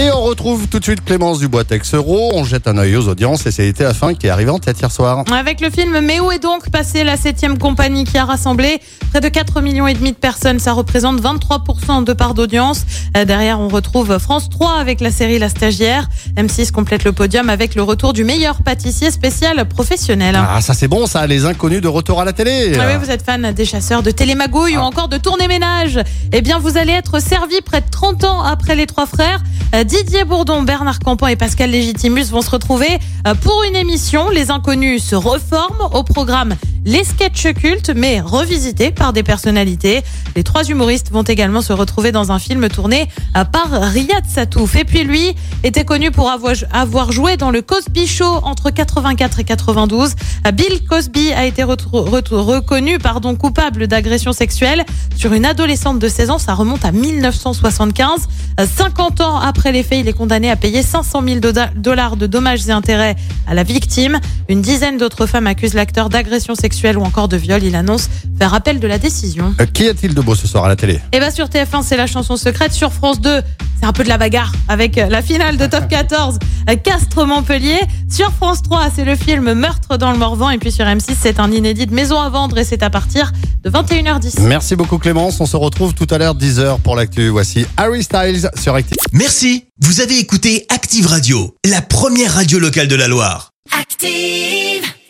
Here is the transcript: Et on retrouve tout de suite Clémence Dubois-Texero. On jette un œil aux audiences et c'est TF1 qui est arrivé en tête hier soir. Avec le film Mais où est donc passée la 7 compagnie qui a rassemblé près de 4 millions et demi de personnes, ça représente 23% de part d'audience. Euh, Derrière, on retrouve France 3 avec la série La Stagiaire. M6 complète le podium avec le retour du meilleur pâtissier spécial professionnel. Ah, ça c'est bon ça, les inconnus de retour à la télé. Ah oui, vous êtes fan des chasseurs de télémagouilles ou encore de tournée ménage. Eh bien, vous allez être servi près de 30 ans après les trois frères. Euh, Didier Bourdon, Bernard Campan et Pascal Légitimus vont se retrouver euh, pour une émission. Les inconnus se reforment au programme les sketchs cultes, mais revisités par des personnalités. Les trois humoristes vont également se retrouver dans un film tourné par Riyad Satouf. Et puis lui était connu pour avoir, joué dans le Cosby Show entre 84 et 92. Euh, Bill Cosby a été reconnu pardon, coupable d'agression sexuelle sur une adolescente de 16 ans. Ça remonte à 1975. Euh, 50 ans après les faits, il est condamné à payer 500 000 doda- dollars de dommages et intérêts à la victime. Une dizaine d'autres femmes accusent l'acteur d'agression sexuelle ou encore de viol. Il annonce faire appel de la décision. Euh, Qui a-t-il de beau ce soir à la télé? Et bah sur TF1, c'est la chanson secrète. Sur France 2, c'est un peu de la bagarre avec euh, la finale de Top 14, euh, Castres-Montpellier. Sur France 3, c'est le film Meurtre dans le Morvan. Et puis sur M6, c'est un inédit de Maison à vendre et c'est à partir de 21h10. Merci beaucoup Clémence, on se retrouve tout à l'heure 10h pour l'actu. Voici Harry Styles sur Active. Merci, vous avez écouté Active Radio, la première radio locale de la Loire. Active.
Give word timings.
Et 0.00 0.10
on 0.10 0.22
retrouve 0.22 0.68
tout 0.68 0.78
de 0.78 0.84
suite 0.84 1.04
Clémence 1.04 1.40
Dubois-Texero. 1.40 2.30
On 2.32 2.44
jette 2.44 2.66
un 2.66 2.78
œil 2.78 2.96
aux 2.96 3.08
audiences 3.08 3.44
et 3.44 3.50
c'est 3.50 3.70
TF1 3.72 4.16
qui 4.16 4.26
est 4.26 4.30
arrivé 4.30 4.50
en 4.50 4.58
tête 4.58 4.80
hier 4.80 4.90
soir. 4.90 5.22
Avec 5.30 5.60
le 5.60 5.68
film 5.68 6.00
Mais 6.00 6.18
où 6.18 6.32
est 6.32 6.38
donc 6.38 6.70
passée 6.70 7.04
la 7.04 7.18
7 7.18 7.58
compagnie 7.58 8.04
qui 8.04 8.16
a 8.16 8.24
rassemblé 8.24 8.80
près 9.10 9.20
de 9.20 9.28
4 9.28 9.60
millions 9.60 9.86
et 9.86 9.92
demi 9.92 10.12
de 10.12 10.16
personnes, 10.16 10.58
ça 10.60 10.72
représente 10.72 11.20
23% 11.20 12.04
de 12.04 12.12
part 12.14 12.32
d'audience. 12.32 12.86
Euh, 13.18 13.26
Derrière, 13.26 13.60
on 13.60 13.68
retrouve 13.68 14.18
France 14.18 14.48
3 14.48 14.78
avec 14.78 15.02
la 15.02 15.10
série 15.10 15.38
La 15.38 15.50
Stagiaire. 15.50 16.08
M6 16.36 16.72
complète 16.72 17.04
le 17.04 17.12
podium 17.12 17.50
avec 17.50 17.74
le 17.74 17.82
retour 17.82 18.14
du 18.14 18.24
meilleur 18.24 18.62
pâtissier 18.62 19.10
spécial 19.10 19.62
professionnel. 19.68 20.38
Ah, 20.38 20.62
ça 20.62 20.72
c'est 20.72 20.88
bon 20.88 21.06
ça, 21.06 21.26
les 21.26 21.44
inconnus 21.44 21.82
de 21.82 21.88
retour 21.88 22.18
à 22.18 22.24
la 22.24 22.32
télé. 22.32 22.72
Ah 22.80 22.86
oui, 22.88 22.94
vous 22.98 23.10
êtes 23.10 23.22
fan 23.22 23.52
des 23.52 23.66
chasseurs 23.66 24.02
de 24.02 24.10
télémagouilles 24.10 24.78
ou 24.78 24.80
encore 24.80 25.08
de 25.08 25.18
tournée 25.18 25.48
ménage. 25.48 26.00
Eh 26.32 26.40
bien, 26.40 26.58
vous 26.58 26.78
allez 26.78 26.92
être 26.92 27.20
servi 27.20 27.60
près 27.60 27.82
de 27.82 27.90
30 27.90 28.24
ans 28.24 28.42
après 28.42 28.74
les 28.74 28.86
trois 28.86 29.04
frères. 29.04 29.42
Euh, 29.74 29.84
Didier 29.84 30.24
Bourdon, 30.24 30.62
Bernard 30.62 30.98
Campan 30.98 31.28
et 31.28 31.36
Pascal 31.36 31.70
Légitimus 31.70 32.24
vont 32.24 32.42
se 32.42 32.50
retrouver 32.50 32.98
euh, 33.26 33.34
pour 33.34 33.62
une 33.62 33.76
émission. 33.76 34.28
Les 34.28 34.50
inconnus 34.50 35.02
se 35.02 35.14
reforment 35.14 35.88
au 35.94 36.02
programme 36.02 36.54
les 36.84 37.04
sketchs 37.04 37.52
cultes, 37.54 37.92
mais 37.94 38.20
revisités 38.20 38.90
par 38.90 39.12
des 39.12 39.22
personnalités. 39.22 40.02
Les 40.34 40.42
trois 40.42 40.64
humoristes 40.64 41.10
vont 41.12 41.22
également 41.22 41.62
se 41.62 41.72
retrouver 41.72 42.10
dans 42.10 42.32
un 42.32 42.38
film 42.40 42.68
tourné 42.68 43.08
par 43.52 43.70
Riyad 43.70 44.24
Satouf. 44.28 44.74
Et 44.76 44.84
puis 44.84 45.04
lui 45.04 45.34
était 45.62 45.84
connu 45.84 46.10
pour 46.10 46.28
avoir, 46.30 47.12
joué 47.12 47.36
dans 47.36 47.50
le 47.52 47.62
Cosby 47.62 48.06
Show 48.08 48.40
entre 48.42 48.70
84 48.70 49.38
et 49.40 49.44
92. 49.44 50.14
Euh, 50.46 50.50
Bill 50.50 50.84
Cosby 50.88 51.32
a 51.32 51.44
été 51.46 51.62
reconnu 51.62 52.98
pardon, 52.98 53.36
coupable 53.36 53.86
d'agression 53.86 54.32
sexuelle 54.32 54.84
sur 55.16 55.32
une 55.32 55.44
adolescente 55.44 56.00
de 56.00 56.08
16 56.08 56.30
ans. 56.30 56.38
Ça 56.38 56.54
remonte 56.54 56.84
à 56.84 56.90
1975. 56.90 58.28
Euh, 58.58 58.66
50 58.66 59.20
ans 59.20 59.38
après 59.38 59.70
les 59.70 59.84
faits, 59.84 60.00
il 60.00 60.08
est 60.08 60.12
condamné 60.12 60.50
à 60.50 60.56
payer 60.56 60.82
500 60.82 61.22
000 61.24 61.38
doda- 61.38 61.70
dollars 61.76 62.16
de 62.16 62.26
dommages 62.26 62.68
et 62.68 62.72
intérêts 62.72 63.14
à 63.46 63.54
la 63.54 63.62
victime. 63.62 64.18
Une 64.48 64.62
dizaine 64.62 64.98
d'autres 64.98 65.26
femmes 65.26 65.46
accusent 65.46 65.74
l'acteur 65.74 66.08
d'agression 66.08 66.54
sexuelle 66.56 66.71
ou 66.96 67.02
encore 67.04 67.28
de 67.28 67.36
viol. 67.36 67.62
Il 67.62 67.74
annonce 67.76 68.08
faire 68.38 68.54
appel 68.54 68.80
de 68.80 68.86
la 68.86 68.98
décision. 68.98 69.54
Euh, 69.60 69.66
Qui 69.66 69.88
a-t-il 69.88 70.14
de 70.14 70.20
beau 70.20 70.34
ce 70.34 70.46
soir 70.46 70.64
à 70.64 70.68
la 70.68 70.76
télé? 70.76 71.00
Et 71.12 71.20
bah 71.20 71.30
sur 71.30 71.46
TF1, 71.46 71.82
c'est 71.82 71.96
la 71.96 72.06
chanson 72.06 72.36
secrète. 72.36 72.72
Sur 72.72 72.92
France 72.92 73.20
2, 73.20 73.40
c'est 73.80 73.86
un 73.86 73.92
peu 73.92 74.02
de 74.04 74.08
la 74.08 74.18
bagarre 74.18 74.52
avec 74.68 74.98
euh, 74.98 75.06
la 75.08 75.22
finale 75.22 75.56
de 75.56 75.66
Top 75.66 75.88
14, 75.90 76.38
euh, 76.70 76.76
Castres-Montpellier. 76.76 77.80
Sur 78.10 78.32
France 78.32 78.62
3, 78.62 78.88
c'est 78.94 79.04
le 79.04 79.16
film 79.16 79.52
Meurtre 79.54 79.96
dans 79.98 80.10
le 80.12 80.18
Morvan. 80.18 80.50
Et 80.50 80.58
puis 80.58 80.72
sur 80.72 80.84
M6, 80.84 81.14
c'est 81.20 81.38
un 81.40 81.50
inédit 81.52 81.86
de 81.86 81.94
Maison 81.94 82.20
à 82.20 82.28
vendre 82.28 82.58
et 82.58 82.64
c'est 82.64 82.82
à 82.82 82.90
partir 82.90 83.32
de 83.62 83.70
21h10. 83.70 84.40
Merci 84.42 84.74
beaucoup 84.76 84.98
Clémence, 84.98 85.40
on 85.40 85.46
se 85.46 85.56
retrouve 85.56 85.94
tout 85.94 86.06
à 86.10 86.18
l'heure 86.18 86.34
10h 86.34 86.80
pour 86.80 86.96
l'actu. 86.96 87.28
Voici 87.28 87.64
Harry 87.76 88.02
Styles 88.02 88.50
sur 88.60 88.74
Active. 88.74 88.96
Merci, 89.12 89.64
vous 89.80 90.00
avez 90.00 90.18
écouté 90.18 90.66
Active 90.68 91.06
Radio, 91.06 91.54
la 91.68 91.80
première 91.82 92.34
radio 92.34 92.58
locale 92.58 92.88
de 92.88 92.96
la 92.96 93.08
Loire. 93.08 93.50
Active. 93.78 94.92